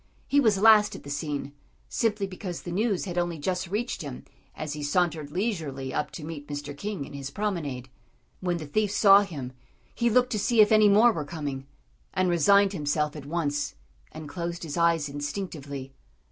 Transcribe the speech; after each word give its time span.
He 0.27 0.39
was 0.39 0.57
last 0.59 0.95
at 0.95 1.03
the 1.03 1.11
scene, 1.11 1.53
simply 1.87 2.25
because 2.25 2.63
the 2.63 2.71
news 2.71 3.05
had 3.05 3.19
only 3.19 3.37
just 3.37 3.67
reached 3.67 4.01
him 4.01 4.23
as 4.55 4.73
he 4.73 4.81
sauntered 4.81 5.29
leisurely 5.29 5.93
up 5.93 6.09
to 6.13 6.23
meet 6.23 6.47
Mr. 6.47 6.75
King 6.75 7.05
in 7.05 7.13
his 7.13 7.29
promenade. 7.29 7.87
When 8.39 8.57
the 8.57 8.65
thief 8.65 8.89
saw 8.89 9.21
him, 9.21 9.53
he 9.93 10.09
looked 10.09 10.31
to 10.31 10.39
see 10.39 10.59
if 10.59 10.71
any 10.71 10.89
more 10.89 11.11
were 11.11 11.23
coming, 11.23 11.67
and 12.15 12.31
resigned 12.31 12.73
himself 12.73 13.15
at 13.15 13.27
once 13.27 13.75
and 14.11 14.27
closed 14.27 14.63
his 14.63 14.75
eyes 14.75 15.07
instinctively. 15.07 15.93